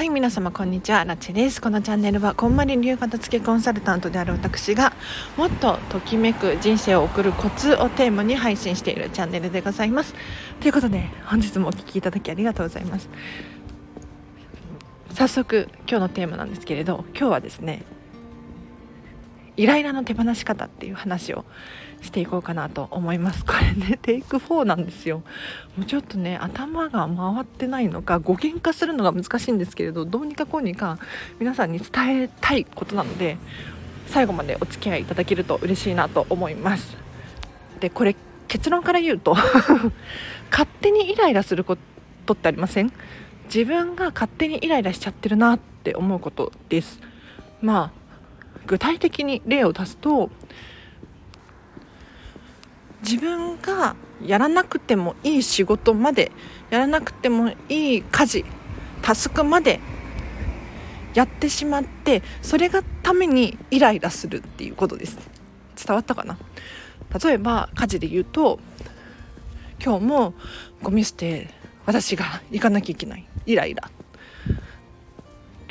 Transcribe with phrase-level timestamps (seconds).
[0.00, 1.04] はい皆様こんにちは。
[1.04, 1.60] ラチです。
[1.60, 4.94] このチャンネルはこんまり流片付けコンサルタントである私が
[5.36, 10.14] もっとときめく人生を送るコツをテーマに配信しているチャンネルでございます。
[10.58, 13.10] ということで本日もお聴きいただきありがとうございます。
[15.12, 17.82] 早速今日のテーマなんですけれど今日はですね
[19.56, 21.44] イライラの手放し方っていう話を
[22.02, 23.44] していこうかなと思います。
[23.44, 25.22] これねテイク4なんですよ。
[25.76, 30.98] もうちょっとね頭が回ってないのか語源化するのが難しいんですけれどどうにかこうにか
[31.38, 33.36] 皆さんに伝えたいことなので
[34.06, 36.96] 最後までお付き合いいただけると嬉しいなと思います。
[37.80, 38.16] でこれ
[38.48, 39.36] 結論から言うと
[40.50, 41.76] 勝手にイライラするこ
[42.26, 42.92] とってありません？
[43.52, 47.00] 自分が勝手にイライラしちゃってるなって思うことです。
[47.60, 47.99] まあ
[48.66, 50.30] 具体的に例を出すと
[53.02, 56.30] 自分がやらなくてもいい仕事まで
[56.68, 58.44] やらなくてもいい家事
[59.02, 59.80] タスクまで
[61.14, 65.18] やってしまってそれがためにイライラするっていうことです。
[65.74, 66.36] 伝わったかな？
[67.24, 68.60] 例えば家事で言うと
[69.82, 70.34] 今日も
[70.82, 71.48] ゴミ捨て
[71.86, 73.26] 私が行かなきゃいけない。
[73.46, 73.90] イライラ。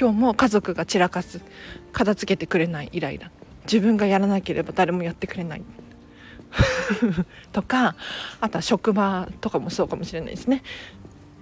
[0.00, 1.40] 今日も家族が散らかす。
[1.98, 3.28] 片付けてくれないイライラ。
[3.64, 5.62] 自分がやらなければ誰もやってくれない。
[7.50, 7.96] とか
[8.40, 10.62] あとは職場とかもそうかもしれないですね。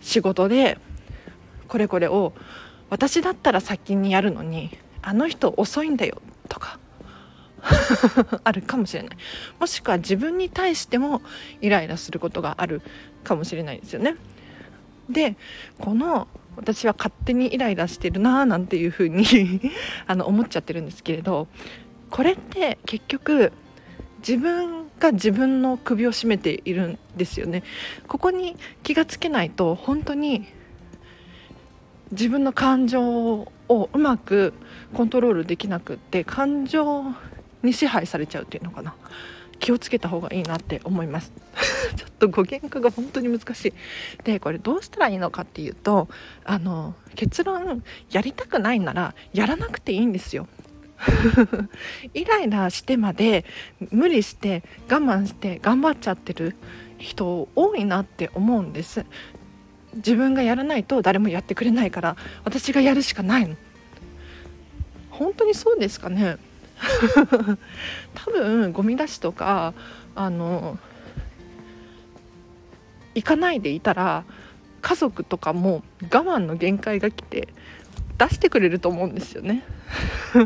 [0.00, 0.78] 仕事で
[1.68, 2.32] これこれを
[2.88, 4.70] 私だったら先にやるのに
[5.02, 6.22] あの人遅いんだよ。
[6.48, 6.78] とか
[8.42, 9.18] あるかもしれない。
[9.60, 11.20] もしくは自分に対しても
[11.60, 12.80] イライラすることがある
[13.22, 14.16] かもしれないですよね。
[15.10, 15.36] で
[15.78, 16.26] この
[16.58, 19.24] 私は勝手にイライラしてるなーなんていうふうに
[20.06, 21.46] あの思っちゃってるんですけれど
[22.10, 23.52] これって結局
[24.18, 27.62] 自分が自分の首を絞めているんですよね。
[28.08, 30.46] ここに気がつけないと本当に
[32.10, 33.02] 自分の感情
[33.68, 34.54] をうまく
[34.94, 37.04] コントロールできなくって感情
[37.62, 38.94] に支配されちゃうっていうのかな。
[39.58, 41.32] 気をつけた方がいいなって思います。
[41.96, 43.72] ちょっと語源化が本当に難しい。
[44.24, 46.08] でこれどうしたらいいのかっていうと
[46.44, 50.46] あの結論やりたくないならやらなくていいんですよ。
[52.12, 53.44] イライラしてまで
[53.90, 56.56] 無理して我慢して頑張っちゃってる
[56.98, 59.04] 人多いなって思うんです。
[59.94, 63.56] 自分がやらないと誰もやってくれないから私がやるしかないの。
[65.10, 66.36] 本当にそうですかね？
[68.14, 69.74] 多分ゴミ出しとか
[70.14, 70.78] あの
[73.14, 74.24] 行かないでいたら
[74.80, 77.48] 家族とかも我慢の限界が来て
[78.16, 79.64] 出してくれると思うんですよね。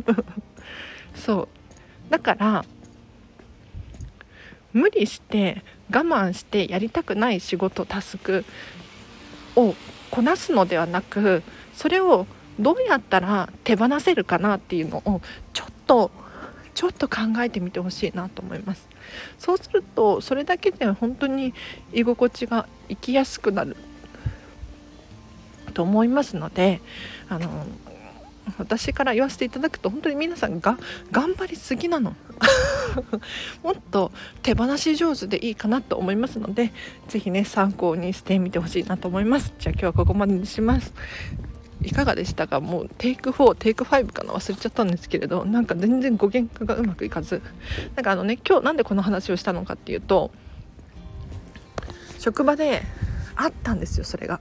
[1.14, 2.10] そう。
[2.10, 2.64] だから
[4.72, 8.44] 無理して我慢してやりたくない仕事タスク
[9.56, 9.74] を
[10.10, 11.42] こなすのではなく
[11.74, 12.26] それを
[12.58, 15.20] どうやったら手放せるかなっていうのを
[15.52, 16.10] ちょっと
[16.74, 18.88] ちょっと考えてみてほしいなと思います。
[19.38, 21.54] そうするとそれだけで本当に
[21.92, 23.76] 居心地が生きやすくなる。
[25.72, 26.82] と思いますので
[27.28, 27.66] あの
[28.58, 30.76] 私から言わせていただくと本当に皆さんが
[31.12, 32.14] 頑張りすぎなの。
[33.62, 34.10] もっと
[34.42, 36.72] 手放し上手でいいかなと思いますので
[37.08, 39.54] 是非ね参考にしてみてほしいなと思います。
[39.58, 40.92] じゃあ今日はここまでにします。
[41.82, 42.60] いかがでしたか？
[42.60, 44.32] もうテイク4テイク5かな？
[44.32, 47.42] 忘れちゃったんですけれどなんか全然語源化がうまくいかず。
[47.96, 50.30] なんかあのね今日なんでこの話をしたのかっていうと
[52.18, 52.82] 職場で
[53.34, 54.40] あったんですよそれが。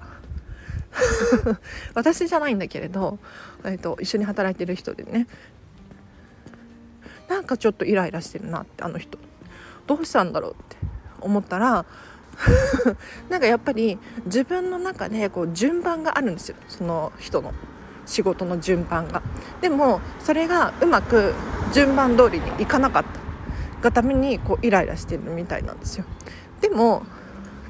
[1.96, 3.18] 私じゃないんだけれど、
[3.64, 5.28] えーと、一緒に働いてる人でね。
[7.30, 9.18] なんかちょっとイライラしてるなってあの人。
[9.88, 10.78] どうしたんだろうって
[11.22, 11.86] 思ったら
[13.30, 17.54] なんかやっぱり自分の中でこう順番があるんですよその人の
[18.06, 19.22] 仕事の順番が。
[19.62, 21.34] でもそれがうまく
[21.72, 23.20] 順番通りにいかなかった
[23.82, 26.06] がためにこうイライラしてるみたいなんですよ。
[26.62, 27.04] でも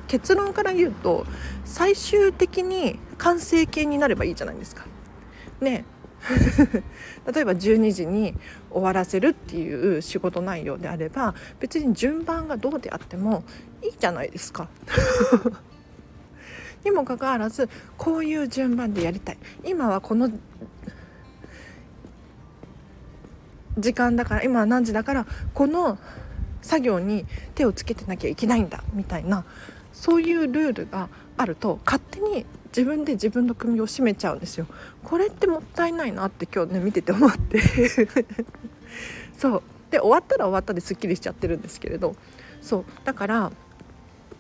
[0.08, 1.26] 結論から言うと
[1.64, 4.86] 最終的に完成形になればいいじゃないですか。
[5.62, 5.86] ね。
[7.34, 8.36] 例えば12時に
[8.70, 13.44] 終わらせるっていう仕事内容であれば別に順番がどうであっても
[13.82, 14.70] いいじゃないですか。
[16.84, 20.32] にもかかわらずこういう順番でやりたい今はこの
[23.78, 26.00] 時間だから今は何時だからこの
[26.62, 27.26] 作業に
[27.56, 29.46] 手をつけてなきゃいけないんだみたいな
[29.94, 32.46] そういうルールがあると勝手に
[32.76, 34.66] 自分で自分の首を絞めちゃうんですよ。
[35.04, 37.60] これってもったいないなって今日ね見てて思って。
[39.38, 39.64] そう。
[39.92, 42.16] で終わったら終わったですっきりしちゃってるんですけれど。
[42.62, 42.86] そう。
[43.04, 43.52] だから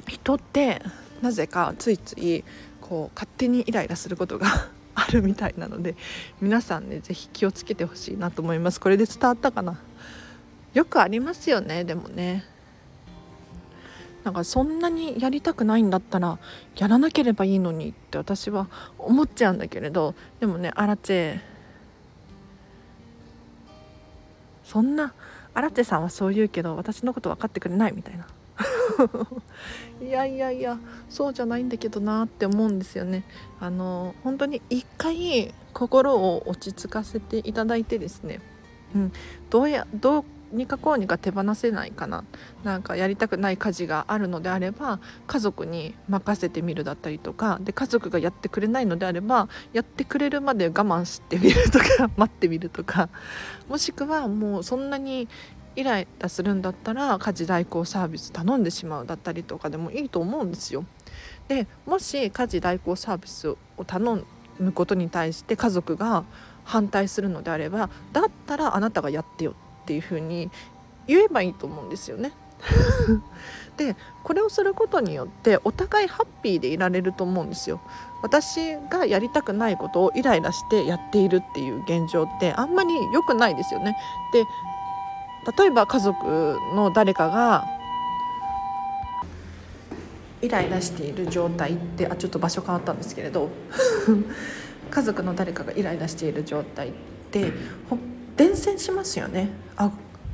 [0.07, 0.81] 人って
[1.21, 2.43] なぜかついつい
[2.79, 4.47] こう勝手にイライラすることが
[4.95, 5.95] あるみたいなので
[6.41, 8.79] 皆さんね是非気をつけてほしいなと思います。
[8.79, 9.77] これで伝わったかな？
[10.73, 12.45] よくありますよねでもね。
[14.23, 16.37] なんかそんなにやりたくないんだったら
[16.77, 21.39] やらなければいいのにって私は思っちゃうんだけれどでもねアラチェ
[24.63, 25.13] そんな
[25.53, 28.27] アラチェさんはそう言うけど私のこと分かってくれないみたいな。
[30.01, 30.77] いやいやいや
[31.09, 33.23] そうじゃないんだけどなって思うんですよね。
[33.59, 38.39] あの本当に一回心を落ち着かせていただいてですね、
[38.95, 39.11] うん、
[39.49, 42.23] どうやどうにかこうにか手放せないかな。
[42.63, 53.09] なんかやりたくない家事があるのであれば家族に任せてみるだったりとかで家族がやってくれないのであればやってくれるまで我慢してみるとか 待ってみるとか。
[53.69, 55.27] もしくはもうそんなに
[55.75, 60.85] イライラするんだったら家事代行サービス頼んでしまうだったりとかでもいいと思うんですよ。
[61.47, 64.25] でもし家事代行サービスを頼
[64.59, 66.25] むことに対して家族が
[66.63, 69.55] 反対するのであればだったらあなたがやってよ。
[69.81, 70.49] っていうふうに
[71.07, 72.31] 言えばいいと思うんですよね。
[73.77, 77.81] でこれをすることによってお互いハッピーでいられると思うんですよ。
[78.21, 83.97] 私がやりたくないことをイライラしてやっているっていう現状ってあんまり良くないですよね。
[84.31, 84.45] で
[85.57, 87.65] 例えば 家族の誰かが
[90.41, 93.49] イライラしている状態ってあちょっと場所変わったんですけれど
[94.89, 96.91] 家族の誰かがイライラしている状態っ
[97.31, 97.53] て
[98.35, 99.49] 伝染しますよね。
[99.75, 99.91] あ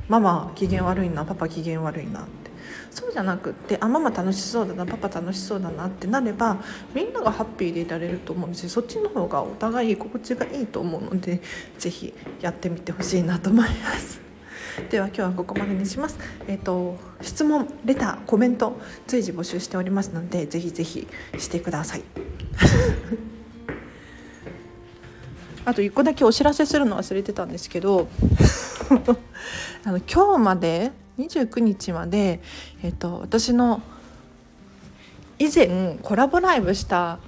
[0.08, 2.48] ママ機嫌悪いなパパ機嫌悪いなって。
[2.90, 6.56] そうじゃなくってあママ楽しそうだなパパ楽しそうだなってなれば
[6.94, 8.70] みんながハッピーでいられると思うんですよ。
[8.70, 11.40] そっちの方がお互い心地がいいと思うので
[11.78, 14.20] 是非やってみてほしいなと思います。
[14.90, 16.18] では今日はここまでにします。
[16.46, 21.06] えっ、ー、と質問レターコメント随時募集しておりますのでぜひぜひ
[21.38, 22.02] してください。
[25.68, 28.08] あと1個だけお知らせするの忘れてたんですけど
[29.84, 32.40] あの今日まで29日まで、
[32.82, 33.82] えっと、私の
[35.38, 37.18] 以前コラボライブした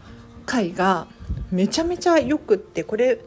[0.47, 1.07] 回が
[1.51, 3.19] めちゃめちゃよくってこれ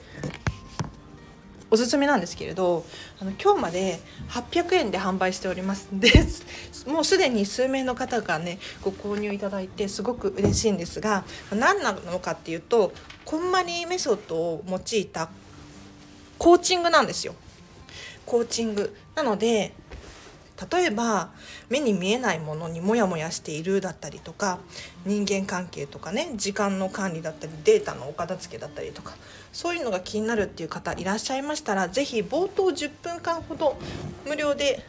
[1.74, 2.86] おすすめなんですけれど
[3.20, 4.00] あの今日まで
[4.30, 6.12] 800円で販売しておりますで
[6.86, 12.94] もうすでに数名の方がねご購入いただいてすごく嬉しいんですが何なのかっていうと
[13.26, 15.32] こんまりメソッドを用いた
[16.38, 17.34] コーチングなんですよ。
[18.26, 18.96] コーチング。
[19.16, 19.74] なので
[20.72, 21.32] 例えば
[21.70, 24.60] 目に見えないものにモヤモヤしているだったりとか
[25.06, 29.16] 人間関係とかね時間の管理だったりデータのお片付けだったりとか
[29.52, 33.78] そういうのが気になるっていう方いらっしゃいましたら是非冒頭10分間ほど
[34.28, 34.86] 無料で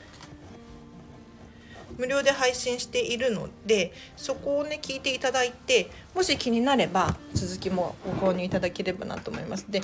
[1.99, 9.70] 無料で配信しているのでそこをね聞いていただいてもし気になれば続きもご購入いただければなと思います。
[9.70, 9.81] で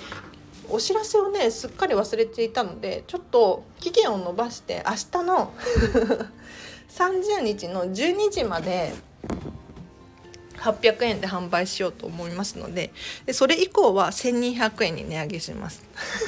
[0.70, 5.52] お知らせをねすっかり忘れていたのでちょっと期限を延ばして明日の
[6.90, 8.92] 30日の12時まで
[10.60, 12.92] 800円で販売しようと思いますので
[13.26, 15.82] でそれ以降は1200円に値上げします。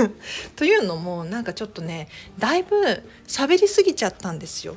[0.57, 2.09] というのもなんかちょっとね
[2.39, 4.77] だいぶ喋りすぎちゃったんですよ。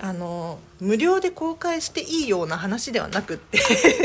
[0.00, 3.58] あの無料で公開していいような話ではなくって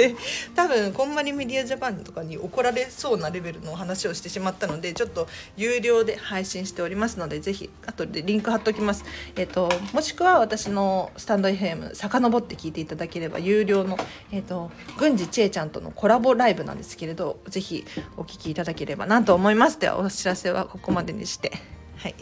[0.55, 9.03] 多分こんまりメディアジャパンとかに怒られそうなレベルの話をしてしまったのでちょっと有料で配信しておりますのでぜひ後でリンク貼っておきます、
[9.35, 13.97] えーと、もしくは私のスタンド FM 遡って聞いていただければ有料の、
[14.31, 17.85] えーと、郡司千恵ちゃんとのコラボライブなんですけれどぜひ
[18.15, 19.79] お聞きいただければなと思います。
[19.79, 21.51] ではお知らせはここまでにして。
[21.97, 22.15] はい。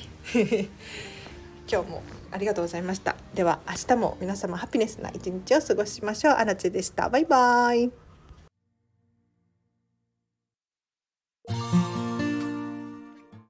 [1.71, 3.15] 今日もありがとうございました。
[3.35, 6.33] では明日も皆様ハピネスな一日を過ごしましょう。
[6.33, 7.09] あらちでした。
[7.09, 8.08] バイバイ。